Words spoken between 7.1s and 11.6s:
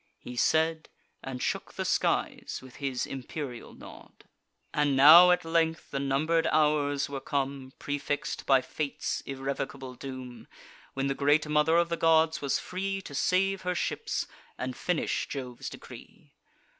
come, Prefix'd by fate's irrevocable doom, When the great